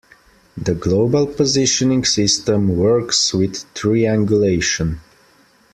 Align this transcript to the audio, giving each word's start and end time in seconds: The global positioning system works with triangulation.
The 0.57 0.73
global 0.73 1.27
positioning 1.27 2.05
system 2.05 2.75
works 2.75 3.35
with 3.35 3.71
triangulation. 3.75 4.99